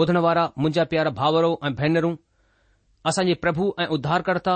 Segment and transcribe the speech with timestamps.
[0.00, 2.14] ॿुधण वारा मुंहिंजा प्यार भावरो ऐं भेनरूं
[3.08, 4.54] असांजे प्रभु ऐं उद्धारकर्ता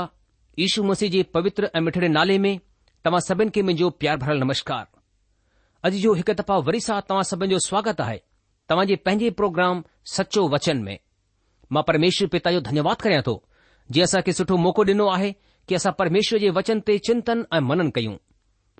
[0.59, 2.55] यू मसीह जे पवित्र ऐं मिठड़े नाले में
[3.05, 4.87] तव्हां सभिनि खे मुंहिंजो प्यार भरियलु नमस्कार
[5.89, 8.17] अॼु जो हिकु दफ़ा वरी सां तव्हां सभिनि जो स्वागत आहे
[8.71, 9.83] तव्हांजे पंहिंजे प्रोग्राम
[10.15, 10.97] सचो वचन में
[11.73, 13.35] मां परमेश्वर पिता जो धन्यवाद कयां थो
[13.93, 15.31] जीअं असांखे सुठो मौक़ो ॾिनो आहे
[15.69, 18.17] की असां परमेश्वर जे वचन ते चिंतन ऐं मनन कयूं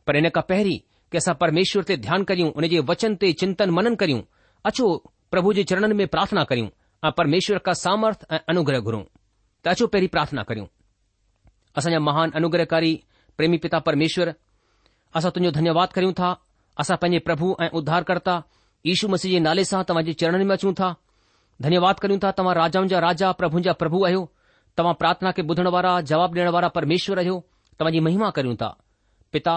[0.07, 0.79] पर हिन खां पहिरीं
[1.13, 4.23] की असां परमेश्वर ते ध्यानु करियूं उन जे वचन ते चिंतन मनन करियूं
[4.71, 4.89] अचो
[5.33, 6.69] प्रभु जे चरणन में प्रार्थना करियूं
[7.07, 9.03] ऐं परमेश्वर का सामर्थ्य ऐं अनुग्रह घुरूं
[9.65, 10.67] त अचो पहिरीं प्रार्थना करियूं
[11.77, 12.95] असांजा महान अनुग्रहकारी
[13.37, 14.33] प्रेमी पिता परमेश्वर
[15.17, 16.31] असां तुंहिंजो धन्यवाद करियूं था
[16.81, 18.43] असां पंहिंजे प्रभु ऐं उद्धारकर्ता
[18.87, 20.89] यशू मसीहद जे नाले सां तव्हां जे चरणन में अचूं था
[21.67, 24.23] धन्यवाद करियूं था तव्हां राजाउनि जा राजा प्रभुनि जा प्रभु आहियो
[24.79, 27.37] तव्हां प्रार्थना खे ॿुधण वारा जवाबु ॾिअण वारा परमेश्वर आहियो
[27.79, 28.71] तव्हांजी महिमा करियूं था
[29.33, 29.55] पिता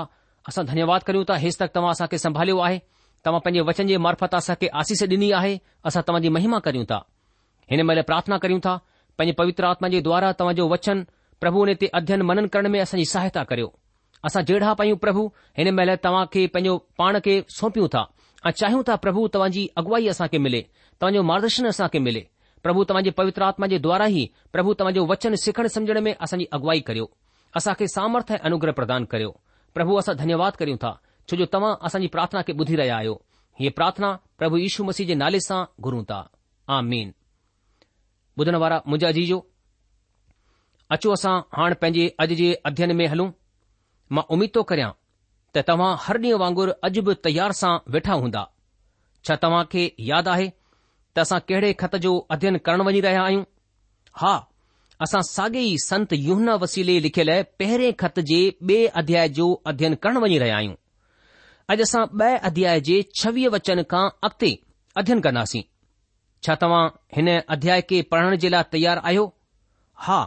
[0.49, 2.79] असां धन्यवाद करियूं था हे तक तव्हां असां संभालियो आहे
[3.25, 4.67] तव्हां पंहिंजे वचन जे मार्फत असां खे
[5.09, 5.57] ॾिनी आहे
[5.89, 6.99] असां तव्हांजी महिमा करियूं था
[7.71, 8.75] हिन महिल प्रार्थना करियूं था
[9.17, 11.03] पंहिंजे पवित्र आत्मा द्वारा तव्हांजो वचन
[11.41, 13.71] प्रभु हिन ते अध्ययन मनन करण में असांजी सहायता करियो
[14.29, 15.23] असां जहिड़ा पयूं प्रभु
[15.57, 18.03] हिन महिल तव्हां पंहिंजो पाण खे सौंपियूं था
[18.47, 22.21] ऐं चाहियूं था प्रभु तव्हांजी अगुवाई असां मिले तव्हांजो मार्गदर्शन असांखे मिले
[22.65, 26.79] प्रभु तव्हांजे पवित्र आत्मा जे द्वारा ई प्रभु तव्हांजो वचन सिखण समझण में असांजी अगुवाई
[26.89, 27.09] करियो
[27.59, 29.31] असां सामर्थ ऐं अनुग्रह प्रदान करियो
[29.77, 30.91] प्रभु असां धन्यवाद करियूं था
[31.29, 33.13] छो जो तव्हां असांजी प्रार्थना खे ॿुधी रहिया आहियो
[33.59, 34.09] हीअ प्रार्थना
[34.39, 36.19] प्रभु यीशू मसीह जे नाले सां घुरूं था
[38.39, 39.37] ॿुधण वारा मुंहिंजा जीजो
[40.95, 43.29] अचो असां हाणे पंहिंजे अॼु जे अध्यन में हलूं
[44.17, 44.91] मां उमीद थो करियां
[45.55, 48.43] त तव्हां हर ॾींहुं वांगुरु अॼु बि तयार सां वेठा हूंदा
[49.27, 50.47] छा तव्हां खे यादि आहे
[51.15, 53.43] त असां कहिड़े ख़त जो अध्ययन करणु वञी रहिया आहियूं
[54.23, 54.33] हा
[55.05, 58.41] असां साॻे ई संत युहना वसीले लिखियल पहिरें खत जे
[58.71, 60.80] ॿिए अध्याय जो अध्ययन करणु वञी रहिया आहियूं
[61.71, 64.47] अॼु असां ब॒ अध्याय जे छवीह वचन खां अॻिते
[64.99, 65.61] अध्ययन कंदासीं
[66.45, 66.83] छा तव्हां
[67.15, 69.23] हिन अध्याय खे पढ़ण जे लाइ तयार आहियो
[70.05, 70.17] हा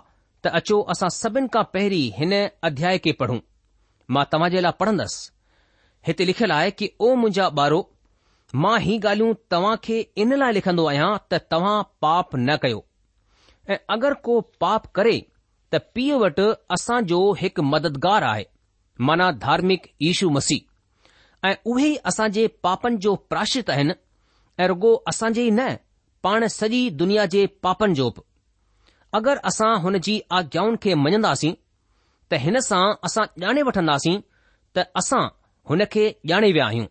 [0.45, 2.33] त अचो असां सभिनि खां पहिरीं हिन
[2.71, 3.39] अध्याय खे पढ़ूं
[4.19, 5.19] मां तव्हां जे लाइ पढ़ंदसि
[6.09, 7.83] हिते लिखियलु आहे की ओ मुंहिंजा ॿारो
[8.67, 11.77] मां ही ॻाल्हियूं तव्हां खे इन लाइ लिखंदो आहियां त तव्हां
[12.07, 12.83] पाप न कयो
[13.75, 16.49] ऐं अगरि को पाप करे त पीउ वटि
[16.79, 18.51] असांजो हिकु मददगार आहे
[19.11, 20.71] माना धार्मिक यीशु मसीह
[21.47, 23.93] ऐं उहे ई असां जे पापनि जो प्राशित आहिनि
[24.65, 24.93] ऐं रुगो
[25.39, 25.77] जे ई न
[26.27, 28.23] पाण सॼी दुनिया जे पापनि जो बि
[29.21, 31.53] अगरि असां हुन जी आज्ञाउनि खे मञंदासीं
[32.33, 34.19] त हिन सां असां ॼाणे वठंदासीं
[34.77, 35.23] त असां
[35.73, 36.87] हुन खे ॼाणे विया आहियूं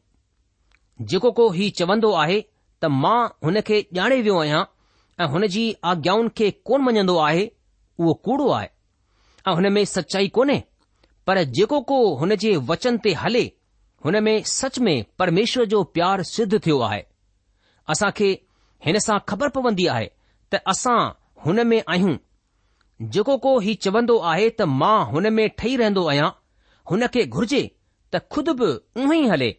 [1.12, 2.40] जेको को ही चवंदो आहे
[2.84, 3.18] त मां
[3.48, 4.62] हुन खे ॼाणे वियो आहियां
[5.24, 7.48] ऐं हुन जी आज्ञाउनि खे कोन मञंदो आहे
[8.00, 8.70] उहो कूड़ो आहे
[9.48, 10.60] ऐं हुन में सचाई कोन्हे
[11.28, 13.46] पर जेको को हुन जे वचन ते हले
[14.12, 17.02] में सच में परमेश्वर जो प्यार सिद्ध थियो आहे
[17.90, 18.30] असां खे
[18.86, 20.08] हिन सां ख़बर पवंदी आहे
[20.54, 20.98] त असां
[21.46, 22.16] हुनमें आहियूं
[23.14, 26.30] जेको को हीउ चवन्दो आहे त मां हुन में ठही रहंदो आहियां
[26.92, 27.62] हुनखे घुर्जे
[28.14, 28.68] त ख़ुद बि
[29.02, 29.52] उहो ई हले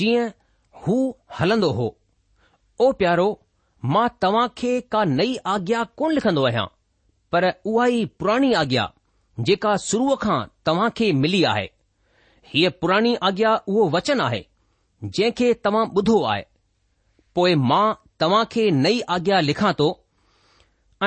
[0.00, 0.28] जीअं
[0.82, 0.96] हू
[1.40, 1.88] हलंदो हो
[2.80, 3.26] ओ प्यारो
[3.94, 6.66] मां तव्हां खे का नई आज्ञा कोन लिखंदो आहियां
[7.32, 8.90] पर उहा ई पुराणी आज्ञा
[9.50, 10.38] जेका शुरूअ खां
[10.70, 11.68] तव्हां खे मिली आहे
[12.54, 14.42] हीअ पुराणी आज्ञा उहो वचन आहे
[15.04, 16.42] जंहिं खे तव्हां ॿुधो आहे
[17.34, 17.86] पोइ मां
[18.20, 19.86] तव्हां खे नई आज्ञा लिखां थो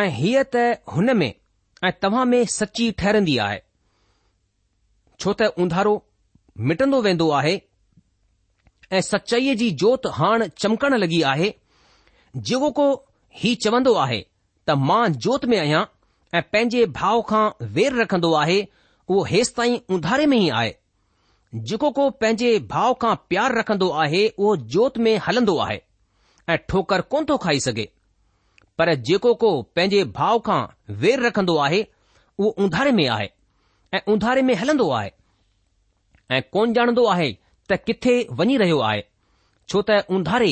[0.01, 1.31] ऐं हीअ त हुन में
[1.88, 3.60] ऐं तव्हां में सची ठहरंदी आहे
[5.22, 5.94] छो त उंधारो
[6.69, 7.54] मिटंदो वेंदो आहे
[8.98, 11.50] ऐं सचाईअ जी जोति हाण चमकण लॻी आहे
[12.51, 12.86] जेको को
[13.42, 14.22] हीउ चवंदो आहे
[14.68, 15.84] त मां जोति में आहियां
[16.38, 17.44] ऐं पंहिंजे भाउ खां
[17.80, 20.72] वेर रखंदो आहे उहो हेसि ताईं उंधारे में ई आहे
[21.56, 25.78] जेको को पंहिंजे भाउ खां प्यारु रखंदो आहे उहो जोत में हलंदो आहे
[26.50, 27.88] ऐं ठोकर कोन थो खाई सघे
[28.78, 30.60] पर जेको को पंहिंजे भाउ खां
[31.04, 31.86] वेर रखंदो आहे
[32.40, 33.30] उहो उंधारे में आहे
[33.94, 35.12] ऐं उंधारे में हलंदो आहे
[36.38, 37.32] ऐं कोन ॼाणंदो आहे
[37.72, 39.04] त किथे वञी रहियो आहे
[39.70, 40.52] छो त उंधारे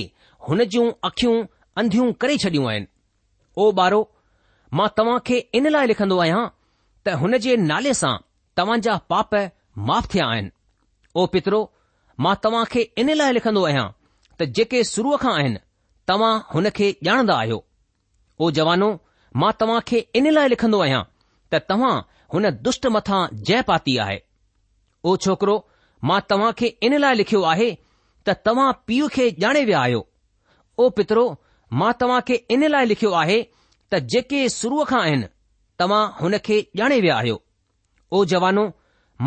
[0.49, 1.35] हुन जूं अखियूं
[1.83, 2.87] अंधियूं करे छॾियूं आहिनि
[3.61, 4.01] ओ ॿारो
[4.79, 6.47] मां तव्हां खे इन लाइ लिखंदो आहियां
[7.05, 8.15] त हुन जे नाले सां
[8.57, 9.35] तव्हांजा पाप
[9.89, 10.49] माफ़ थिया आहिनि
[11.17, 11.59] ओ पित्रो
[12.25, 13.87] मां तव्हां खे इन लाइ लिखंदो आहियां
[14.41, 15.59] त जेके शुरूअ खां आहिनि
[16.11, 17.57] तव्हां हुन खे ॼाणंदा आहियो
[18.41, 18.87] ओ जवानो
[19.43, 21.01] मां तव्हां खे इन लाइ लिखंदो आहियां
[21.53, 21.91] त तव्हां
[22.35, 23.19] हुन दुष्ट मथां
[23.49, 24.17] जय पाती आहे
[25.03, 25.55] ओ छोकिरो
[26.11, 27.69] मां तव्हां खे इन लाइ लिखियो आहे
[28.27, 30.01] त तव्हां पीउ खे ॼाणे विया आहियो
[30.77, 31.25] ओ पितरो
[31.81, 35.29] मां तव्हां खे इन लाइ लिखियो आहे त जेके शुरूअ खां आहिनि
[35.83, 37.41] तव्हां हुन खे ॼाणे विया आहियो
[38.17, 38.65] ओ जवानो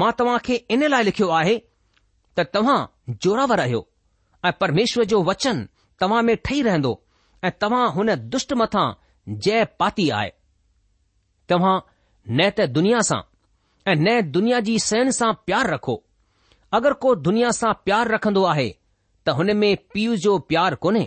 [0.04, 1.56] मां तव्हां खे इन लाइ लिखियो आहे
[2.36, 2.80] त तव्हां
[3.22, 3.52] जोराव
[4.48, 5.58] ऐं परमेश्वर जो वचन
[6.00, 6.92] तव्हां में ठही रहंदो
[7.44, 8.86] ऐं तव्हां हुन दुष्ट मथां
[9.44, 10.32] जय पाती आए
[11.48, 11.78] तव्हां
[12.36, 13.20] न त दुनिया सां
[13.90, 15.96] ऐं न दुनिया जी सहन सां प्यारु रखो
[16.78, 18.68] अगरि को दुनिया सां प्यारु रखंदो आहे
[19.26, 21.06] त हुन में पीउ जो प्यारु कोन्हे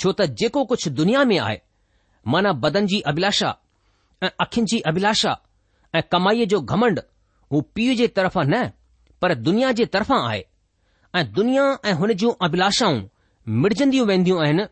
[0.00, 1.60] छो त जेको कुझु दुनिया में आहे
[2.34, 3.54] माना बदन जी अभिलाषा
[4.26, 5.36] ऐं अखियुनि जी अभिलाषा
[5.96, 7.00] ऐं कमाईअ जो घमंड
[7.52, 8.10] हू पीउ जे
[8.54, 8.68] न
[9.22, 10.44] पर दुनिया जे तर्फ़ां आहे
[11.16, 13.02] ऐं दुनिया ऐं हुन जूं अभिलाषाऊं
[13.62, 14.64] मिड़जंदियूं वेंदियूं आहिनि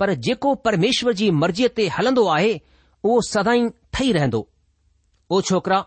[0.00, 2.52] पर जेको परमेश्वर जी मर्जीअ ते हलंदो आहे
[3.04, 4.40] उहो सदाई ठही रहंदो
[5.30, 5.78] ओ छोकरा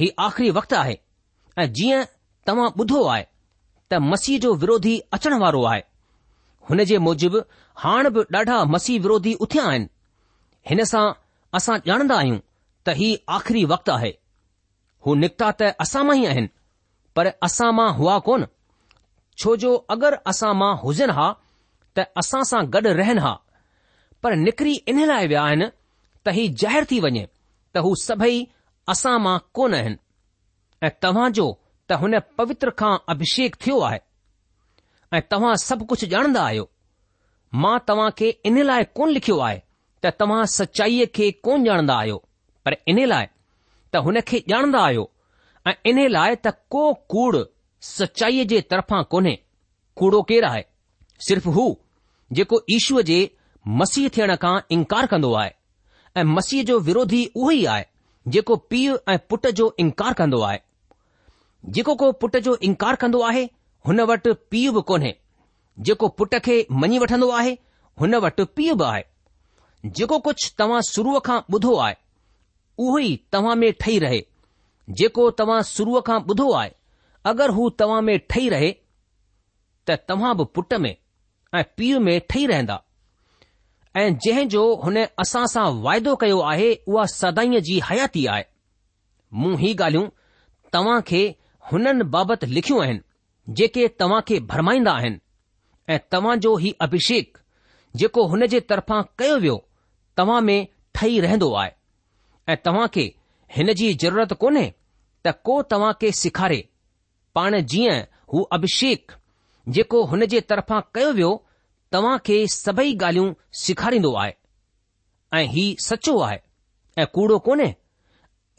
[0.00, 0.96] ही आख़िरी वक़्तु आहे
[1.64, 2.02] ऐं जीअं
[2.50, 3.26] तव्हां ॿुधो आहे
[3.90, 5.82] त मसीह जो विरोधी अचण वारो आहे
[6.70, 7.40] हुन जे मूजिबि
[7.84, 9.88] हाणे बि ॾाढा मसीह विरोधी उथिया आहिनि
[10.72, 11.04] हिन सां
[11.60, 12.38] असां ॼाणंदा आहियूं
[12.86, 14.12] त हीउ आख़िरी वक़्तु आहे
[15.06, 16.48] हू निकिता त असां मां ई आहिनि
[17.16, 18.46] पर असां मां हुआ कोन
[19.42, 23.32] छो जो अगरि असां मां हुजनि हा त असां सां गॾु रहनि हा
[24.24, 25.68] पर निकिरी इन लाइ विया आहिनि
[26.24, 28.38] त ही ज़ाहिरु थी वञे त हू सभई
[28.94, 30.02] असां मां कोन आहिनि
[30.86, 31.46] ऐं तव्हां जो
[31.88, 34.00] त हुन पवित्र खां अभिषेक थियो आहे
[35.14, 36.68] ऐं तव्हां सभु कुझु ॼाणंदा आहियो
[37.64, 39.58] मां तव्हां खे इन लाइ कोन लिखियो आहे
[40.04, 42.18] त तव्हां सचाईअ खे कोन ॼाणंदा आहियो
[42.66, 45.10] पर इन लाइ त हुन खे ॼाणंदा आहियो
[45.66, 46.80] ऐं इन्हे लाइ त को
[47.12, 47.36] कूड़
[47.90, 49.34] सचाईअ जे तरफ़ां कोन्हे
[50.00, 50.64] कूड़ो केरु आहे
[51.28, 51.64] सिर्फ़ु हू
[52.38, 53.18] जेको ईशूअ जे
[53.82, 55.50] मसीह थियण खां इनकार कंदो आहे
[56.20, 57.84] ऐं मसीह जो विरोधी उहो ई आहे
[58.36, 60.58] जेको पीउ ऐं पुट जो इनकार कंदो आहे
[61.78, 63.44] जेको को पुट जो इनकार कंदो आहे
[63.86, 65.14] हुन वटि पीउ बि कोन्हे
[65.90, 67.56] जेको पुट खे मञी वठंदो आहे
[68.00, 71.96] हुन वटि पीउ बि आहे जेको कुझु तव्हां शुरूअ खां ॿुधो आहे
[72.86, 74.20] उहो ई तव्हां में ठही रहे
[74.98, 76.70] जेको तव्हां शुरूअ खां ॿुधो आहे
[77.30, 78.70] अगरि हू तव्हां में ठही रहे
[79.88, 80.94] त तव्हां बि पुट में
[81.54, 82.82] ऐं पीउ में ठही रहंदा
[83.96, 88.44] ऐं जंहिं जो हुन असां सां वाइदो कयो आहे उहा सदाईअ जी हयाती आहे
[89.42, 90.08] मूं ही ॻाल्हियूं
[90.72, 91.22] तव्हां खे
[91.72, 95.20] हुननि बाबति लिखियूं आहिनि जेके तव्हां खे भरमाईंदा आहिनि
[95.94, 97.38] ऐं तव्हां जो ही अभिषेक
[98.02, 99.56] जेको हुन जे तरफ़ां कयो वियो
[100.16, 101.72] तव्हां में ठही रहंदो आहे
[102.52, 103.06] ऐं तव्हां खे
[103.56, 104.72] हिन जी ज़रूरत कोन्हे
[105.26, 106.56] त को तव्हां खे सेखारे
[107.34, 107.98] पाण जीअं
[108.32, 109.12] हू अभिषेक
[109.76, 111.30] जेको हुन जे तर्फ़ां कयो वियो
[111.92, 114.32] तव्हां खे सभई ॻाल्हियूं सेखारींदो आहे
[115.40, 116.38] ऐं ही सचो आहे
[117.02, 117.72] ऐं कूड़ो कोन्हे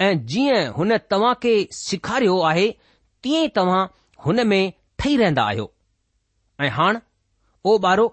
[0.06, 2.68] ऐं जीअं हुन तव्हां खे सेखारियो आहे
[3.24, 3.84] तीअं ई तव्हां
[4.26, 4.62] हुन में
[5.00, 5.72] ठही रहंदा आहियो
[6.66, 7.00] ऐं हाणे
[7.70, 8.08] ओ ॿारो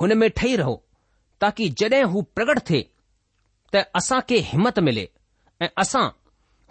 [0.00, 0.74] हुन में ठही रहो
[1.40, 2.82] ताकी जड॒हिं हू प्रगट थिए
[3.74, 5.08] त असां खे हिमत मिले
[5.62, 6.04] ऐं असां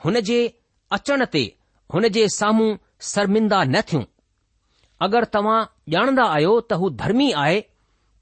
[0.05, 0.38] हुन जे
[0.95, 1.43] अचण ते
[1.93, 2.75] हुन जे साम्हूं
[3.12, 4.03] शर्मिंदा न थियूं
[5.05, 5.60] अगरि तव्हां
[5.93, 7.60] ॼाणंदा आहियो त हू धर्मी आहे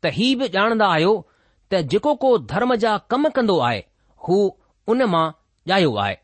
[0.06, 1.14] त बि ॼाणंदा आहियो
[1.74, 3.82] त जेको को धर्म जा कम कंदो आहे
[4.28, 4.38] हू
[4.94, 5.26] उन मां
[5.74, 6.16] ॼायो आहे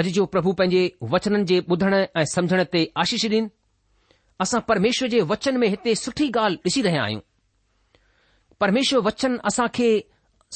[0.00, 0.82] अॼु जो प्रभु पंहिंजे
[1.14, 3.48] वचननि जे ॿुधण ऐं समुझण ते आशीष ॾिन
[4.44, 7.20] असां परमेश्वर जे वचन में हिते सुठी ॻाल्हि ॾिसी रहिया आहियूं
[8.64, 9.90] परमेश्वर वचन असां खे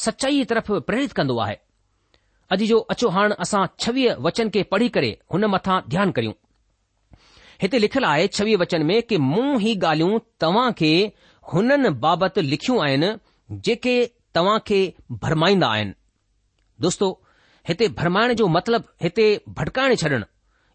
[0.06, 1.56] सचाईअ तरफ़ प्रेरित कंदो आहे
[2.52, 6.34] अॼु जो अचो हाणे असां छवीह वचन खे पढ़ी करे हुन मथां ध्यानु करियूं
[7.62, 10.90] हिते लिखियलु आहे छवीह वचन में कि मूं ही ॻाल्हियूं तव्हां खे
[11.52, 13.10] हुननि बाबति लिखियूं आहिनि
[13.68, 13.94] जेके
[14.34, 14.80] तव्हां खे
[15.24, 15.92] भरमाईंदा आहिनि
[16.86, 17.08] दोस्तो
[17.68, 19.26] हिते भरमाइण जो मतिलबु हिते
[19.60, 20.20] भटकाइण छॾणु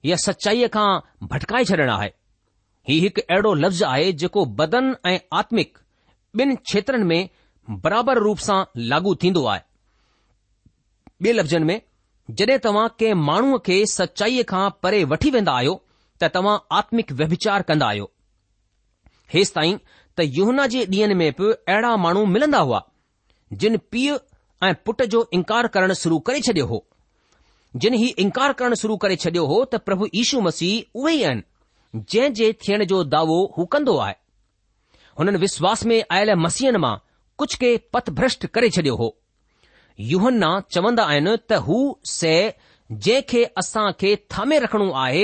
[0.09, 0.87] या सचाईअ खां
[1.33, 2.11] भटकाए छॾणु आहे
[2.89, 5.77] हीउ हिकु अहिड़ो लफ़्ज़ आहे जेको बदन ऐं आत्मिक
[6.41, 7.29] ॿिनि क्षेत्रनि में
[7.83, 8.57] बराबरि रूप सां
[8.93, 9.61] लागू थींदो आहे
[11.23, 11.81] ॿिए लफ़्ज़नि में
[12.31, 15.73] जॾहिं तव्हां कंहिं माण्हूअ खे सचाईअ खां परे वठी वेंदा आहियो
[16.21, 18.07] त तव्हां आत्मिक व्यभिचार कंदा आहियो
[19.33, 19.75] हेसि ताईं
[20.17, 22.81] त युहना जे ॾींहनि में बि अहिड़ा माण्हू मिलंदा हुआ
[23.63, 24.15] जिन पीउ
[24.67, 26.83] ऐं पुट जो इनकार करणु शुरू करे छडि॒यो हो
[27.81, 32.03] जिन ही इनकार करणु शुरू करे छडि॒यो हो त प्रभु यीशू मसीह उहे ई आहिनि
[32.13, 34.15] जंहिं जे थियण जो दावो हू कंदो आहे
[35.21, 36.95] हुननि विश्वास में आयल मसीहनि मां
[37.43, 39.15] कुझु खे पतभ्रष्ट करे छडि॒यो हो
[40.07, 41.77] यूहन्ना चवंदा आहिनि त हू
[42.09, 42.35] सै
[43.05, 45.23] जंहिं खे असां खे थामे रखणो आहे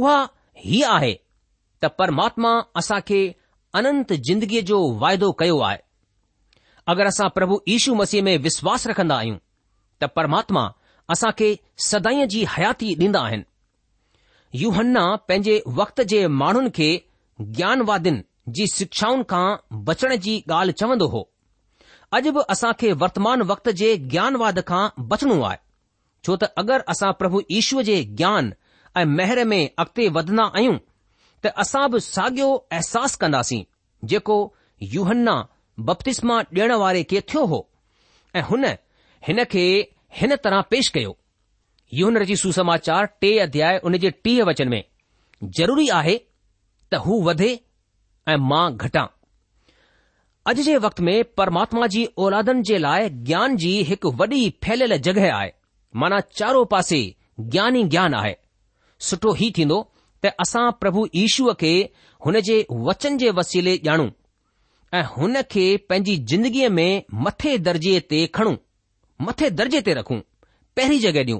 [0.00, 0.14] उहा
[0.64, 1.12] ही आहे
[1.82, 3.20] त परमात्मा असां खे
[3.80, 5.78] अनंत जिंदगीअ जो वाइदो कयो आहे
[6.94, 9.38] अगरि असां प्रभु यीशू मसीह में विश्वास रखंदा आहियूं
[10.02, 10.66] त परमात्मा
[11.16, 11.50] असां खे
[11.90, 13.48] सदाईं जी हयाती ॾींदा आहिनि
[14.64, 16.90] यूहन्ना पंहिंजे वक़्त जे माण्हुनि खे
[17.46, 18.20] ज्ञानवादिन
[18.58, 19.46] जी शिक्षाउनि खां
[19.92, 21.24] बचण जी ॻाल्हि चवंदो हो
[22.16, 25.56] अॼु बि असां खे वर्तमान वक्त जे ज्ञानवाद खां बचणो आहे
[26.26, 28.48] छो त अगरि असां प्रभु ईश्वर जे ज्ञान
[29.00, 30.76] ऐं मेहर में अॻिते वधंदा आहियूं
[31.46, 32.48] त असां बि साॻियो
[32.78, 33.62] अहसास कंदासीं
[34.12, 34.38] जेको
[34.94, 35.34] यूहन्ना
[35.90, 37.60] बप्तिस्मा ॾियण वारे खे थियो हो
[38.38, 38.64] ऐं हुन
[39.28, 39.66] हिन खे
[40.20, 41.12] हिन तरह पेश कयो
[42.00, 44.82] युहनर रची सुसमाचार टे अध्याय हुन जे टीह वचन में
[45.60, 46.16] ज़रूरी आहे
[46.92, 47.52] त हू वधे
[48.32, 49.06] ऐं मां घटां
[50.48, 55.28] अॼु जे वक़्त में परमात्मा जी औलादनि जे लाइ ज्ञान जी हिकु वॾी फैलियल जॻहि
[55.38, 55.50] आहे
[56.02, 57.00] माना चारो पासे
[57.54, 58.32] ज्ञान ई ज्ञान आहे
[59.08, 59.78] सुठो ई थींदो
[60.26, 61.72] त असां प्रभु ईशूअ खे
[62.26, 64.08] हुन जे वचन जे वसीले ॼाणूं
[64.94, 68.56] ऐं हुन खे पंहिंजी जिंदगीअ में मथे दर्जे ते खणूं
[69.28, 70.20] मथे दर्जे ते रखूं
[70.80, 71.38] पहिरीं जॻहि ॾियूं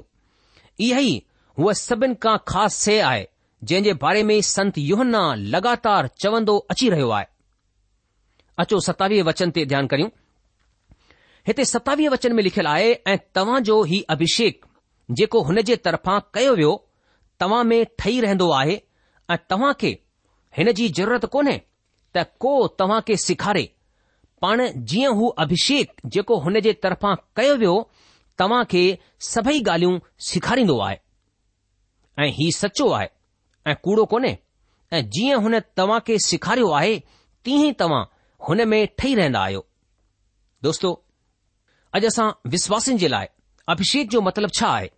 [0.89, 1.17] इहा ई
[1.59, 3.25] हूअ सभिनि खां ख़ासि शइ आहे
[3.67, 5.25] जंहिं जे बारे में संत योहन्ना
[5.57, 7.31] लगातार चवंदो अची रहियो आहे
[8.61, 10.09] अचो सतावीह वचन ते ध्यानु करियूं
[11.47, 14.65] हिते सतावीह वचन में लिखियलु आहे ऐं तव्हांजो हीउ अभिषेक
[15.19, 16.73] जेको हुन जे तरफ़ां कयो वियो
[17.39, 18.75] तव्हां में ठही रहंदो आहे
[19.33, 19.91] ऐं तव्हां खे
[20.57, 21.55] हिन जी ज़रूरत कोन्हे
[22.17, 22.51] त को
[22.81, 23.63] तव्हां खे सेखारे
[24.43, 27.77] पाण जीअं हू अभिषेक जेको हुन जे तरफ़ां कयो वियो
[28.43, 28.83] तव्हां खे
[29.31, 29.97] सभई ॻाल्हियूं
[30.33, 30.97] सेखारींदो आहे
[32.25, 33.07] ऐं ही सचो आहे
[33.71, 34.37] ऐं कूड़ो कोन्हे
[34.97, 36.95] ऐं जीअं हुन तव्हां खे सेखारियो आहे
[37.47, 38.03] तीअं तव्हां
[38.47, 39.65] हुन में ठही रहन्दा आहियो
[40.63, 40.91] दोस्तो
[41.97, 43.25] अॼु असां विश्वासनि जे लाइ
[43.73, 44.89] अभिषेक जो मतिलब छा आहे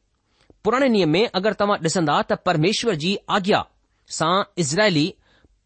[0.63, 3.63] पुराणे नियम में अगरि तव्हां ॾिसंदा त परमेश्वर जी आज्ञा
[4.17, 4.33] सां
[4.63, 5.05] इज़राइली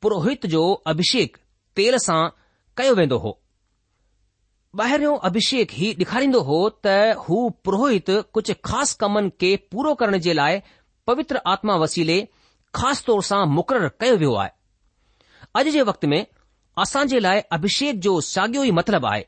[0.02, 1.38] पुरोहित जो अभिषेक
[1.80, 2.22] तेल सां
[2.78, 3.34] कयो वेंदो हो
[4.82, 6.56] ॿाहिरियों अभिषेक ई डि॒खारींदो हो
[6.86, 6.96] त
[7.28, 7.36] हू
[7.68, 10.62] पुरोहित कुझ ख़ासि कमनि खे पूरो करण जे लाइ
[11.08, 12.18] पवित्र आत्मा वसीले
[12.80, 14.50] ख़ासि तौर सां मुक़ररु कयो वियो आहे
[15.60, 16.20] अॼु जे वक़्त में
[16.84, 19.22] असां जे लाइ अभिषेक जो साॻियो ई मतिलबु आहे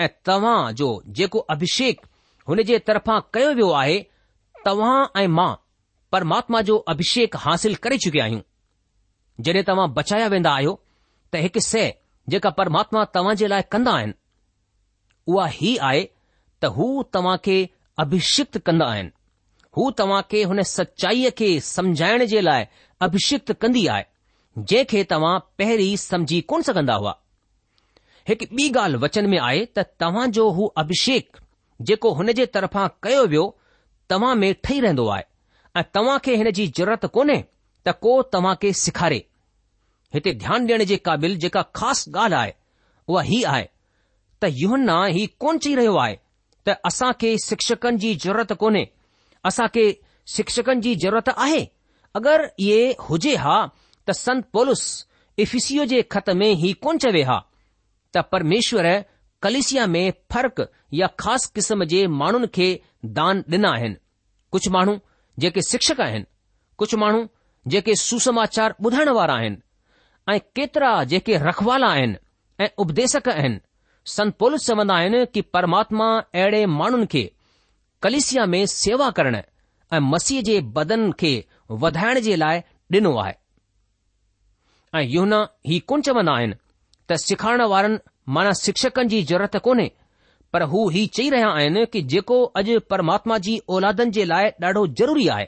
[0.00, 0.88] ऐं तव्हां जो
[1.20, 2.00] जेको अभिषेक
[2.48, 3.94] हुन जे तरफ़ां कयो वियो आहे
[4.66, 5.50] तव्हां ऐं मां
[6.16, 11.84] परमात्मा जो अभिषेक हासिल करे चुकिया आहियूं जॾहिं तव्हां बचाया वेंदा आहियो त हिकु सै
[12.34, 14.14] जेका परमात्मा तव्हां जे लाइ कंदा आहिनि
[15.34, 17.56] उहा ही आहे त हू तव्हां खे
[18.06, 19.12] अभिषेक्त कंदा आहिनि
[19.78, 22.64] हू तव्हां खे हुन सचाईअ खे समझाइण जे लाइ
[23.08, 24.10] अभिषेक्त कंदी आहे
[24.58, 27.18] जंहिंखे तव्हां पहिरीं समझी कोन सघंदा हुआ
[28.28, 31.36] हिकु ॿी ॻाल्हि वचन में आहे त तव्हां जो हू अभिषेक
[31.88, 33.44] जेको हुन जे तरफ़ां कयो वियो
[34.10, 35.24] तव्हां में ठही रहंदो आहे
[35.76, 37.38] ऐं तव्हां खे हिन जी ज़रूरत कोन्हे
[37.86, 39.24] त को तव्हां खे सेखारे
[40.14, 42.52] हिते ध्यानु ॾियण जे क़ाबिल जेका ख़ासि ॻाल्हि आहे
[43.08, 43.66] उहा हीउ आहे
[44.42, 46.16] त यूहना ही कोन चई रहियो आहे
[46.66, 48.88] त असां खे शिक्षकनि जी ज़रूरत कोन्हे
[49.50, 49.86] असां खे
[50.36, 51.62] शिक्षकनि जी ज़रूरत आहे
[52.20, 53.56] अगरि इहे हुजे हा
[54.06, 54.82] त संत पोलस
[55.42, 57.36] इफिसियो जे ख़त में ही कोन चवे हा
[58.14, 58.86] त परमेश्वर
[59.42, 60.62] कलिसिया में फ़र्क़
[61.00, 62.66] या ख़ासि क़िस्म जे माण्हुनि खे
[63.18, 63.96] दान ॾिना आहिनि
[64.52, 64.96] कुझु माण्हू
[65.44, 66.24] जेके शिक्षक आहिनि
[66.78, 67.26] कुझु माण्हू
[67.74, 69.62] जेके सुसमाचार ॿुधण वारा आहिनि
[70.34, 72.16] ऐं केतिरा जेके रखवाला आहिनि
[72.64, 73.60] ऐं उपदेशक आहिनि
[74.14, 77.24] संत पोलिस चवंदा आहिनि की परमात्मा अहिड़े माण्हुनि खे
[78.02, 79.36] कलिसिया में सेवा करण
[79.94, 81.32] ऐं मसीह जे बदन खे
[81.86, 82.60] वधाइण जे लाइ
[82.96, 83.34] ॾिनो आहे
[84.94, 86.54] ऐं यना ही कोन चवन्दा आहिनि
[87.08, 87.98] त सिखाइण वारनि
[88.36, 89.86] माना शिक्षकनि जी ज़रूरत कोन्हे
[90.52, 94.84] पर हू ही चई रहिया आहिनि कि जेको अॼु परमात्मा जी ओलादनि जे लाइ ॾाढो
[95.00, 95.46] ज़रूरी आहे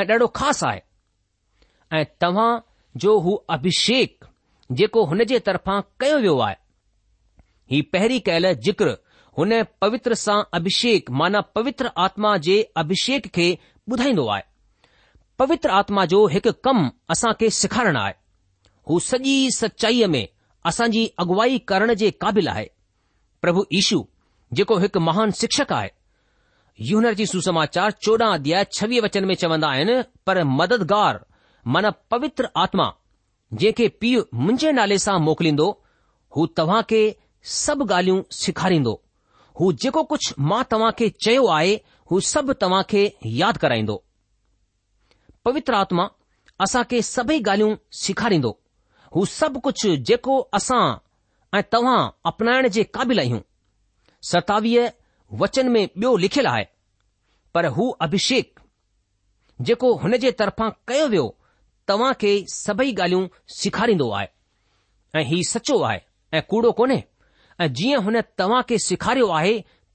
[0.00, 0.80] ऐं ॾाढो ख़ासि आहे
[1.98, 2.50] ऐं तव्हां
[3.04, 4.24] जो हू अभिषेक
[4.80, 6.56] जेको हुन जे तरफ़ां कयो वियो आहे
[7.74, 8.92] ही पहिरीं कयल ज़िक्रु
[9.38, 13.48] हुन पवित्र सां अभिषेक माना पवित्र आत्मा जे अभिषेक खे
[13.92, 14.42] ॿुधाईंदो आहे
[15.44, 18.14] पवित्र आत्मा जो हिकु कमु असां खे सिखारण आहे
[18.88, 20.24] हू सॼी सचाईअ में
[20.68, 22.66] असांजी अॻुवाई करण जे क़ाबिल आहे
[23.42, 24.02] प्रभु ईशू
[24.56, 25.88] जेको हिकु महान शिक्षक आहे
[26.88, 31.18] यूहनर जी सुसमाचार चोडहं अध्याय छवीह वचन में चवंदा आहिनि पर मददगार
[31.74, 32.88] माना पवित्र आत्मा
[33.62, 35.68] जेके पीउ मुंहिंजे नाले सां मोकिलींदो
[36.36, 37.00] हू तव्हां खे
[37.56, 38.92] सभु ॻाल्हियूं सिखारींदो
[39.60, 41.72] हू जेको कुझु मां तव्हां खे चयो आहे
[42.10, 43.02] हू सभु तव्हां खे
[43.40, 43.96] यादि कराईंदो
[45.44, 46.06] पवित्र आत्मा
[46.66, 48.52] असांखे सभई ॻाल्हियूं सिखारींदो
[49.16, 50.84] हू सभु कुझु जेको असां
[51.58, 52.00] ऐं तव्हां
[52.30, 53.40] अपनाइण जे क़ाबिल आहियूं
[54.30, 54.88] सतावीह
[55.42, 56.64] वचन में ॿियो लिखियलु आहे
[57.54, 58.60] पर हू अभिषेक
[59.68, 61.24] जेको हुन जे तरफ़ां कयो वियो
[61.88, 63.26] तव्हां खे सभई ॻाल्हियूं
[63.60, 64.28] सेखारींदो आहे
[65.20, 66.00] ऐं ही सचो आहे
[66.36, 67.02] ऐं कूड़ो कोन्हे
[67.64, 69.54] ऐं जीअं हुन तव्हां खे सेखारियो आहे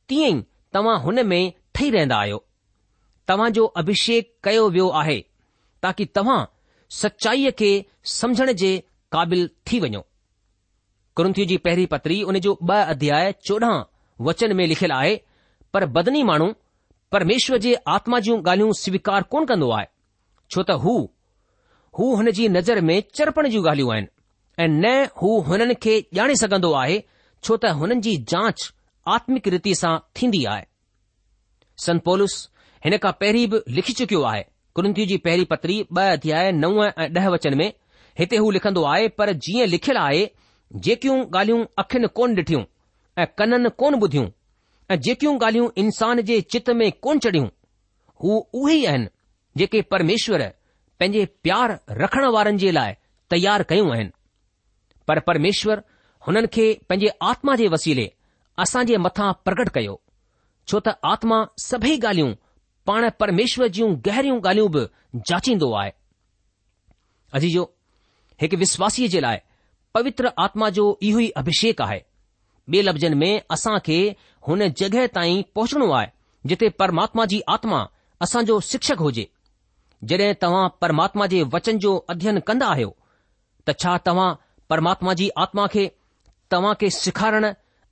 [0.10, 0.42] तीअं ई
[0.78, 1.42] तव्हां हुन में
[1.76, 2.44] ठही रहंदा आहियो
[3.28, 5.20] तव्हां जो अभिषेक कयो वियो आहे
[5.86, 6.42] ताकी तव्हां
[7.02, 7.72] सचाईअ खे
[8.20, 8.74] समझण जे
[9.14, 10.02] क़ाबिल थी वञो
[11.16, 13.82] कुरंथी जी पहिरीं पत्री उन जो ॿ अध्याय चोॾहं
[14.28, 15.16] वचन में लिखियलु आहे
[15.74, 16.48] पर बदनी माण्हू
[17.16, 19.88] परमेश्वर जे आत्मा जूं ॻाल्हियूं स्वीकार कोन कंदो आहे
[20.54, 20.94] छो त हू
[22.00, 24.08] हू हुन जी नज़र में चरपण जूं ॻाल्हियूं आहिनि
[24.64, 27.02] ऐं न हू हुननि खे ॼाणे सघंदो आहे
[27.44, 28.68] छो त हुननि जी जांच
[29.18, 30.66] आत्मिक रीति सां थींदी आहे
[31.88, 32.38] संत पोलस
[32.86, 34.44] हिन खां पहिरीं बि लिखी चुकियो आहे
[34.80, 37.72] कुरंथी जी पहिरीं पत्री ॿ अध्याय नव ऐं ॾह वचन में
[38.20, 40.24] हिते हू लिखंदो आहे पर जीअं लिखियलु आहे
[40.88, 42.64] जेकियूं ॻाल्हियूं अखियुनि कोन ॾिठियूं
[43.22, 44.26] ऐं कननि कोन ॿुधियूं
[44.92, 47.48] ऐं जेकियूं ॻाल्हियूं इंसान जे चित में कोन चढ़ियूं
[48.24, 49.08] हू उहे ई आहिनि
[49.58, 50.42] जेके परमेश्वर
[51.00, 52.94] पंहिंजे प्यार रखण वारनि जे लाइ
[53.30, 54.12] तयार कयूं आहिनि
[55.08, 55.82] पर परमेश्वर
[56.28, 58.08] हुननि खे पंहिंजे आत्मा जे वसीले
[58.66, 60.00] असां जे मथां प्रगट कयो
[60.70, 62.34] छो त आत्मा सभई ॻाल्हियूं
[62.90, 64.86] पाण परमेश्वर जूं गहरियूं ॻाल्हियूं बि
[65.32, 65.92] जाचींदो आहे
[67.38, 67.64] अजी जो
[68.42, 69.38] हिकु विश्वासीअ जे लाइ
[69.96, 72.00] पवित्र आत्मा जो इहो ई अभिषेक आहे
[72.74, 73.98] ॿिए लफ़्ज़नि में असां खे
[74.48, 76.08] हुन जॻहि ताईं पहुचणो आहे
[76.52, 77.82] जिते परमात्मा जी आत्मा
[78.26, 79.26] असांजो शिक्षक हुजे
[80.12, 82.94] जड॒हिं तव्हां परमात्मा जे वचन जो अध्ययन कंदा आहियो
[83.70, 84.30] त छा तव्हां
[84.70, 85.88] परमात्मा जी आत्मा खे
[86.52, 87.46] तव्हां खे सिखारण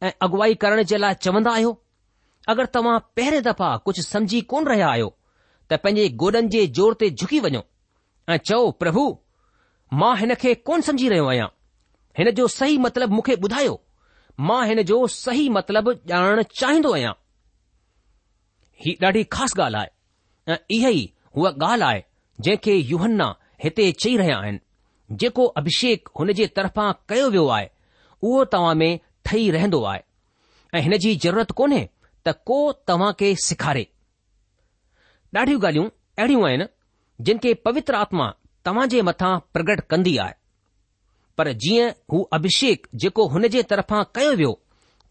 [0.08, 1.74] ऐं अॻुवाई करण जे लाइ चवंदा आहियो
[2.54, 5.10] अगरि तव्हां पहिरें दफ़ा कुझु समुझी कोन रहिया आहियो
[5.72, 7.62] त पंहिंजे गोॾनि जे ज़ोर ते झुकी वञो
[8.30, 9.06] ऐं चओ प्रभु
[9.94, 11.48] मां हिन खे कोन समझी रहियो आहियां
[12.18, 13.80] हिन जो सही मतिलबु मूंखे ॿुधायो
[14.40, 17.14] मां हिन जो सही मतिलबु ॼाणण चाहिंदो आहियां
[18.86, 22.04] ही ॾाढी ख़ासि ॻाल्हि आहे ऐं इहा ई हूअ ॻाल्हि आहे
[22.46, 24.60] जंहिंखे युहन्ना हिते चई रहिया आहिनि
[25.22, 27.68] जेको अभिषेक हुन जे तरफ़ां कयो वियो आहे
[28.22, 30.02] उहो तव्हां में ठही रहंदो आहे
[30.76, 31.82] ऐं हिन जी ज़रूरत कोन्हे
[32.28, 33.88] त को तव्हां खे सेखारे
[35.38, 36.66] ॾाढियूं ॻाल्हियूं अहिड़ियूं आहिनि
[37.30, 38.32] जिन खे पवित्र आत्मा
[38.66, 40.36] तव्हां जे मथां प्रगट कंदी आहे
[41.38, 44.52] पर जीअं हू अभिषेक जेको हुन जे तरफ़ां कयो वियो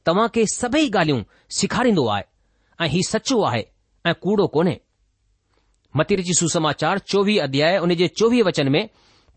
[0.09, 1.23] तव्हां खे सभई ॻाल्हियूं
[1.61, 2.23] सेखारींदो आहे
[2.81, 3.63] ऐं हीउ सचो आहे
[4.11, 4.77] ऐं कूड़ो कोन्हे
[6.01, 8.83] मतिर जी सुसमाचार चोवीह अध्याय ऐं उन जे चोवीह वचन में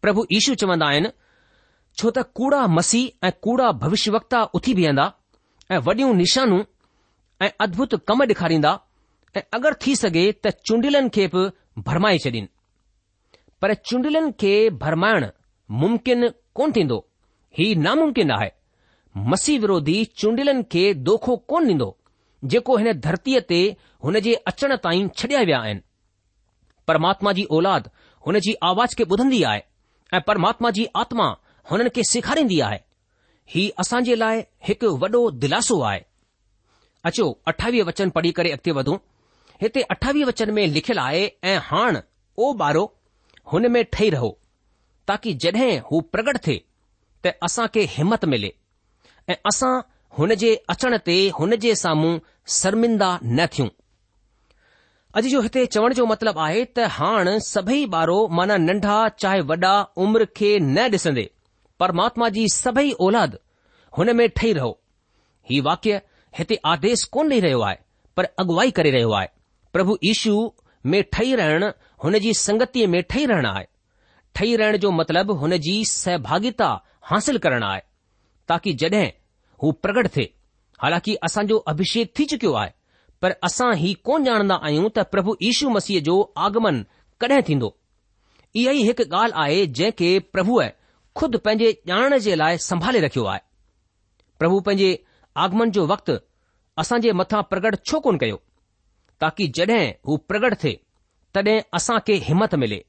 [0.01, 1.09] प्रभु ईशू चवंदा आहिनि
[1.99, 5.05] छो त कूड़ा मसीह ऐं कूड़ा भविष्यवक्ता उथी बीहंदा
[5.75, 6.61] ऐं वॾियूं निशानूं
[7.45, 8.73] ऐं अद्भुत कम ॾेखारींदा
[9.35, 11.47] ऐं अगरि थी सघे त चूंडिलनि खे बि
[11.89, 12.47] भरमाए छॾीनि
[13.61, 14.51] पर चूंडिलन खे
[14.83, 15.25] भरमाइण
[15.81, 16.95] मुमकिन कोन थींदो
[17.57, 18.49] ही नामुमकिन आहे
[19.31, 21.87] मसीह विरोधी चूंडिलन खे दोखो कोन ॾींदो
[22.53, 23.59] जेको हिन धरतीअ ते
[24.05, 25.81] हुन जे अचण ताईं छॾिया विया आहिनि
[26.91, 27.89] परमात्मा जी औलाद
[28.27, 29.61] हुन जी आवाज़ खे ॿुधंदी आहे
[30.13, 31.27] ऐं परमात्मा जी आत्मा
[31.71, 32.79] हुननि खे सेखारींदी आहे
[33.55, 35.99] ही असां जे लाइ हिकु वॾो दिलासो आहे
[37.11, 38.97] अचो अठावीह वचन पढ़ी करे अॻिते वधूं
[39.65, 41.97] हिते अठावीह वचन में लिखियलु आहे ऐं हाण
[42.43, 42.83] ओ ॿारो
[43.51, 44.37] हुन में ठही रहो
[45.07, 46.55] ताकी जॾहिं हू प्रगट थे
[47.25, 48.51] त असां खे हिमत मिले
[49.29, 49.73] ऐं असां
[50.17, 52.17] हुन जे अचण ते हुन जे साम्हूं
[52.59, 53.67] शर्मिंदा न थियूं
[55.19, 59.73] अॼु जो हिते चवण जो मतिलबु आहे त हाणे सभई ॿारो माना नंढा चाहे वॾा
[60.03, 61.25] उमिरि खे न ॾिसंदे
[61.83, 63.37] परमात्मा जी सभई औलाद
[63.97, 64.71] हुन में ठही रहो
[65.49, 66.01] हीउ वाक्य
[66.37, 67.77] हिते आदेश कोन ॾेई रहियो आहे
[68.17, 69.27] पर अॻुवाई करे रहियो आहे
[69.73, 70.35] प्रभु ईशू
[70.91, 71.67] में ठही रहणु
[72.03, 73.65] हुन जी संगतीअ में ठही रहणु आहे
[74.35, 76.69] ठही रहण जो मतिलबु हुन जी सहभागिता
[77.09, 77.81] हासिल करण आहे
[78.49, 79.07] ताकी जड॒हिं
[79.63, 80.33] हू प्रगट थिए
[80.83, 82.71] हालांकि असांजो अभिषेक थी चुकियो आहे
[83.21, 86.81] पर असां ही कोन ॼाणंदा आहियूं त प्रभु यीशू मसीह जो आगमन
[87.23, 87.69] कॾहिं थींदो
[88.61, 90.63] इहा ई हिकु ॻाल्हि आहे जंहिं खे प्रभुअ
[91.19, 93.41] खुद पंहिंजे ॼाणण जे लाइ संभाले रखियो आहे
[94.39, 94.89] प्रभु पंहिंजे
[95.45, 96.15] आगमन जो वक़्ति
[96.83, 98.37] असांजे मथां प्रगट छो कोन कयो
[99.21, 100.75] ताकी जड॒हिं हू प्रगट थिए
[101.35, 102.79] तॾहिं असां खे हिमत मिले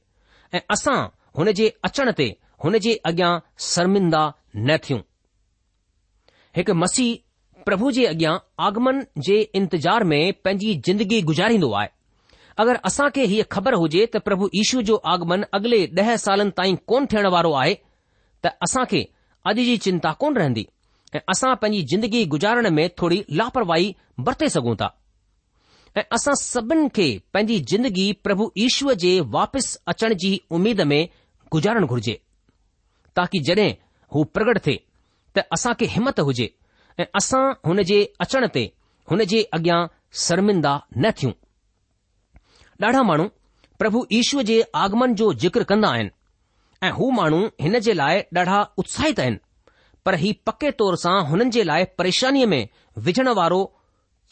[0.53, 0.97] ऐं असां
[1.37, 2.27] हुन जे अचण ते
[2.63, 3.31] हुन जे अॻियां
[3.69, 4.23] शर्मिंदा
[4.55, 4.99] न थियूं
[6.57, 8.33] हिकु मसीह प्रभु जे अॻियां
[8.69, 11.89] आगमन जे इंतिजार में पंहिंजी जिंदगी गुजारींदो आहे
[12.63, 16.75] अगरि असां खे हीअ ख़बर हुजे त प्रभु ईशू जो आगमन अॻिले ॾह सालनि ताईं
[16.91, 17.73] कोन थियण वारो आहे
[18.45, 19.01] त असां खे
[19.51, 20.65] अॼु जी चिंता कोन रहंदी
[21.17, 23.87] ऐं असां पंहिंजी जिंदगी गुजारण में थोरी लापरवाही
[24.27, 24.91] बरते सघूं था
[25.97, 31.01] ऐं असां सभिनि खे पंहिंजी जिंदगी प्रभु ईश्वर जे वापसि अचण जी उमेद में
[31.55, 32.13] गुज़ारणु घुर्जे
[33.15, 33.71] ताकी जड॒हिं
[34.15, 34.75] हू प्रगट थे
[35.35, 36.49] त असां खे हिमत हुजे
[36.99, 38.63] ऐं असां हुन जे अचण ते
[39.11, 39.79] हुन जे अॻियां
[40.23, 41.33] शर्मिंदा न थियूं
[42.87, 43.27] ॾाढा माण्हू
[43.79, 46.09] प्रभु ईश्वर जे आगमन जो जिक्र कंदा आहिनि
[46.87, 49.37] ऐं हू माण्हू हिन जे लाइ ॾाढा उत्साहित आहिनि
[50.05, 52.61] पर ही पके तौर सां हुननि जे लाइ परेशानीअ में
[53.07, 53.61] विझण वारो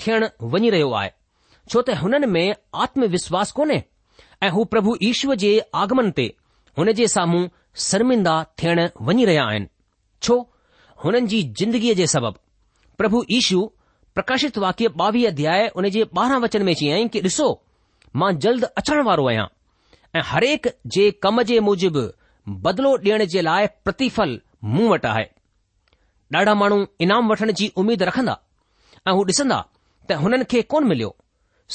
[0.02, 1.20] थियणु वञी रहियो आहे
[1.70, 2.46] छो त हुननि में
[2.84, 3.82] आत्मविश्वास कोन्हे
[4.44, 6.26] ऐं हू प्रभु ईश्वर जे आगमन ते
[6.78, 7.46] हुन जे साम्हूं
[7.88, 9.68] शर्मिंदा थियण वञी रहिया आहिनि
[10.24, 10.38] छो
[11.04, 12.40] हुननि जी जिंदगीअ जे सबबि
[12.98, 13.62] प्रभु ईशु
[14.16, 17.48] प्रकाशित वाक्य ॿावीह अध्याय हुन जे ॿारहं वचन में चई की ॾिसो
[18.22, 19.46] मां जल्द अचण वारो आहियां
[20.16, 22.06] ऐं हरेक जे कम जे मुजिबि
[22.66, 24.40] बदिलो ॾियण जे लाइ प्रतिफल
[24.76, 25.26] मूं वटि आहे
[26.40, 28.38] ॾाढा माण्हू इनाम वठण जी उमीद रखंदा
[29.08, 29.60] ऐं हू ॾिसंदा
[30.10, 31.16] त हुननि खे कोन मिलियो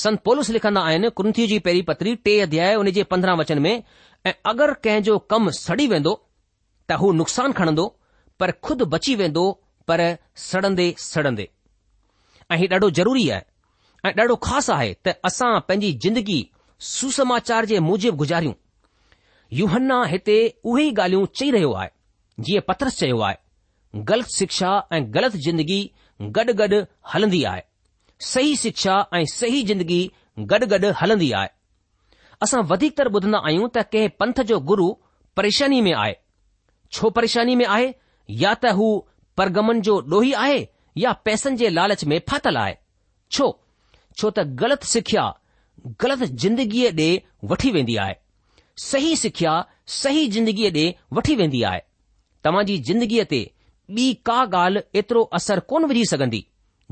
[0.03, 3.73] संत पोलस लिखंदा आहिनि कुंथी जी पेरी पत्री टे अध्याय उन जे पंद्रहं वचन में
[4.27, 6.13] ऐं अगरि कंहिंजो जो कमु सड़ी वेंदो
[6.89, 7.87] त हू नुक़सान खणंदो
[8.41, 9.45] पर खुद बची वेंदो
[9.89, 10.03] पर
[10.49, 11.49] सड़ंदे सड़ंदे
[12.53, 13.43] ऐं हीउ ॾाढो ज़रूरी आहे
[14.07, 16.39] ऐं ॾाढो ख़ासि आहे त असां पंहिंजी जिंदगी
[16.91, 18.55] सुसमाचार जे मूजिबि गुज़ारियूं
[19.61, 20.37] यूहन्ना हिते
[20.73, 21.89] उहे ई ॻाल्हियूं चई रहियो आहे
[22.45, 25.81] जीअं पथरस चयो आहे ग़लति शिक्षा ऐं ग़लति जिंदगी
[26.39, 26.83] गॾु गॾु
[27.15, 27.65] हलंदी आहे
[28.25, 30.01] सही शिक्षा ऐं सही जिंदगी
[30.51, 31.49] गॾु गॾु हलंदी आहे
[32.43, 34.87] असां वधीकतर ॿुधंदा आहियूं त कंहिं पंथ जो गुरु
[35.37, 36.13] परेशानी में आहे
[36.93, 37.93] छो परेशानी में आहे
[38.43, 38.89] या त हू
[39.37, 40.59] परगमन जो ॾोही आहे
[40.99, 42.75] या पैसनि जे लालच में फाथल आहे
[43.31, 43.49] छो
[44.21, 45.25] छो त ग़लति सिखिया
[46.05, 47.09] ग़लति जिंदगीअ ॾे
[47.53, 48.15] वठी वेंदी आहे
[48.91, 49.55] सही सिखिया
[50.03, 50.87] सही जिंदगीअ ॾे
[51.21, 51.81] वठी वेंदी आहे
[52.45, 53.43] तव्हां जी जिंदगीअ ते
[54.01, 56.45] ॿी का ॻाल्हि एतिरो असर कोन विझी सघंदी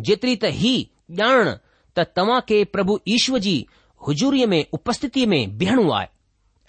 [0.09, 0.83] जेतिरी त हीउ
[1.19, 1.51] ॼाण
[1.97, 3.65] त तव्हां खे प्रभु ईश्वर जी
[4.07, 6.07] हुजूरीअ में उपस्थितीअ में बीहणो आहे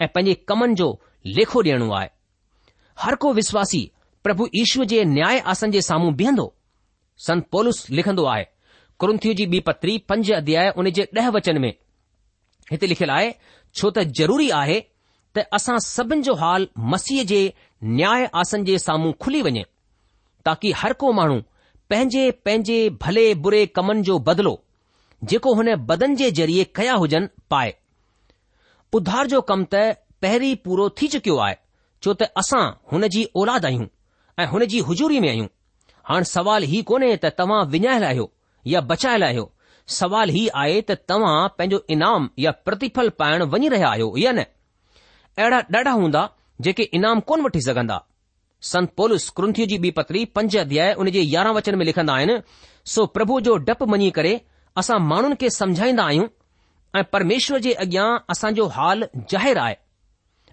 [0.04, 0.88] ऐं पंहिंजे कमनि जो
[1.36, 2.08] लेखो ॾियणो आहे
[3.02, 3.88] हर को विश्वासी
[4.24, 6.52] प्रभु ईश्वर जे न्याय आसन जे साम्हूं बीहंदो
[7.26, 8.44] संत पोलिस लिखंदो आहे
[9.00, 11.72] कुंथियू जी ॿी पत्री पंज अध्याय उन जे ॾह वचन में
[12.70, 13.30] हिते लिखियलु आहे
[13.74, 14.80] छो त ज़रूरी आहे
[15.36, 17.42] त असां सभिनि जो हाल मसीह जे
[17.98, 19.62] न्याय आसन जे साम्हूं खुली वञे
[20.44, 21.40] ताकी हर को माण्हू
[21.90, 24.54] पंहिंजे पंहिंजे भले बुरे कमनि जो बदिलो
[25.32, 27.74] जेको हुन बदन जे ज़रिए कया हुजनि पाए
[28.98, 29.82] उधार जो कमु त
[30.24, 31.56] पहिरीं पूरो थी चुकियो आहे
[32.02, 33.86] छो त असां हुन जी औलाद आहियूं
[34.42, 35.46] ऐं हुन जी हुजूरी में आहियूं
[36.10, 38.26] हाणे सवाल ई कोन्हे त तव्हां विञायल आहियो
[38.72, 39.44] या बचायल आहियो
[39.98, 44.46] सवाल हीउ आहे त तव्हां पंहिंजो इनाम या प्रतिफल पाइण वञी रहिया आहियो या न
[45.38, 46.28] अहिड़ा ॾाढा हूंदा
[46.68, 48.00] जेके इनाम कोन वठी सघंदा
[48.64, 52.36] संत पोलिस क्रंथियो जी ॿी पत्री पंज अध्याय उन जे यारहं वचन में लिखंदा आहिनि
[52.92, 54.32] सो प्रभु जो डपु मञी करे
[54.82, 56.26] असां माण्हुनि खे समझाईंदा आहियूं
[56.98, 59.74] ऐं परमेश्वर जे अॻियां असांजो हाल ज़ाहिरु आहे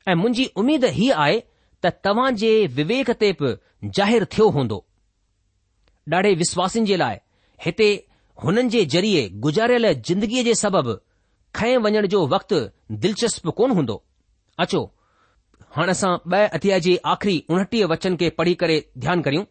[0.08, 1.39] ऐं मुंहिंजी उमेद ही आहे
[1.86, 3.56] त तव्हां जे विवेक ते बि
[3.98, 4.82] ज़ाहिरु थियो हूंदो
[6.13, 7.18] ॾाढे विश्वासनि जे लाइ
[7.66, 7.89] हिते
[8.44, 11.00] हुननि जे ज़रिए गुज़ारियल ज़िंदगीअ जे सबबि
[11.60, 12.60] खएं वञण जो वक़्तु
[13.08, 14.02] दिलचस्प कोन हूंदो
[14.68, 14.84] अचो
[15.76, 19.44] हाणे असां ब॒ अध्याय जे आख़िरी उणटीह वचन खे पढ़ी करे ध्यानु करियूं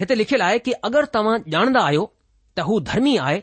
[0.00, 2.02] हिते लिखियलु आहे कि अगरि तव्हां ॼाणंदा आहियो
[2.56, 3.38] त हू धर्मी आहे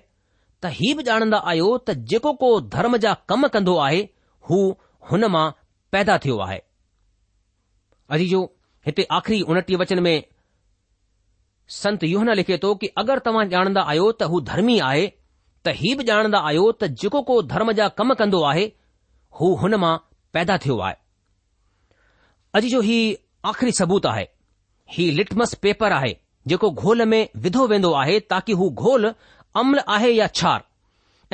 [0.64, 4.02] त इहे बि ॼाणंदा आहियो त जेको को धर्म जा कम कंदो आहे
[4.50, 4.58] हू
[5.12, 5.50] हुन मां
[5.96, 6.60] पैदा थियो आहे
[8.18, 10.16] अजी आख़िरी उणटीह वचन में
[11.82, 15.08] संत इहो न लिखे थो कि अगरि तव्हां ॼाणंदा आहियो त हू धर्मी आहे
[15.66, 18.68] त इहा बि ॼाणंदा आहियो त जेको को धर्म जा कम कंदो आहे
[19.42, 19.94] हू हुन मां
[20.40, 20.96] पैदा थियो आहे
[22.56, 22.98] जो ही
[23.46, 24.26] आख़िरी सबूत आहे
[24.92, 26.16] ही लिटमस पेपर आहे
[26.48, 29.06] जेको घोल में विधो वेंदो आहे ताकी हू घोल
[29.62, 30.64] अम्ल आहे या छार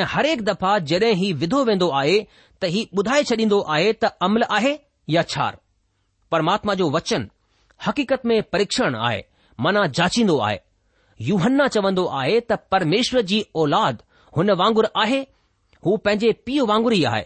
[0.02, 2.18] ऐं हरेक दफ़ा जॾहिं ही विधो वेंदो आहे
[2.62, 4.78] त ही ॿुधाए छॾींदो आहे त अम्ल आहे
[5.10, 5.58] या छार
[6.32, 7.30] परमात्मा जो वचन
[7.88, 9.22] हक़ीक़त में परीक्षण आहे
[9.66, 10.58] माना जाचींदो आहे
[11.30, 14.02] यूहन्ना चवंदो आहे त परमेश्वर जी औलाद
[14.38, 15.20] हुन वांगुरु आहे
[15.86, 17.26] हू पंहिंजे पीउ वांगुरु ई आहे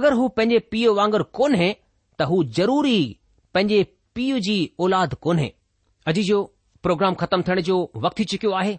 [0.00, 1.74] अगरि हू पंहिंजे पीउ वांगुरु कोन्हे
[2.18, 2.98] त हू ज़रूरी
[3.54, 3.82] पंहिंजे
[4.16, 5.48] पीउ जी औलाद कोन्हे
[6.10, 6.38] अॼु जो
[6.86, 8.72] प्रोग्राम ख़तमु थियण जो वक़्तु थी चुकियो आहे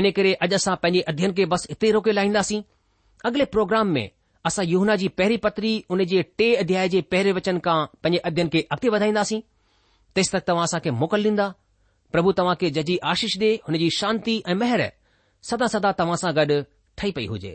[0.00, 2.60] इन करे अॼु असां पंहिंजे अध्ययन खे बसि हिते रोके लाहींदासीं
[3.30, 4.04] अॻिले प्रोग्राम में
[4.50, 8.48] असां युहना जी पहिरीं पत्री उन जे टे अध्याय जे पहिरें वचन खां पंहिंजे अध्ययन
[8.56, 9.40] खे अॻिते वधाईंदासीं
[10.18, 11.48] तेसि तक तव्हां असांखे मोकल ॾींदा
[12.12, 14.86] प्रभु तव्हां खे जजी आशीष ॾे हुन जी शांती ऐं मेहर
[15.50, 16.62] सदा सदा तव्हां सां गॾु
[16.98, 17.54] ठही पई हुजे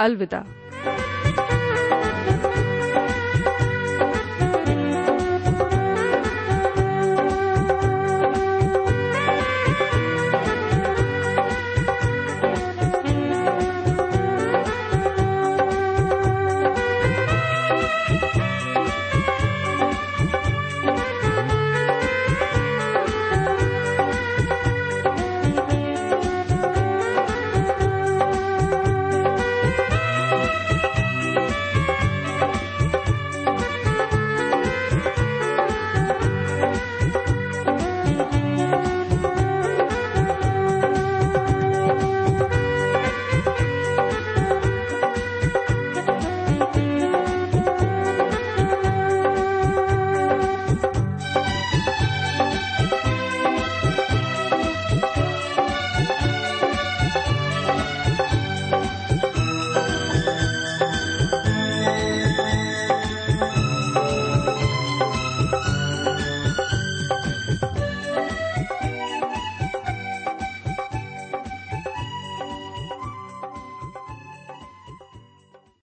[0.00, 0.99] अलविदा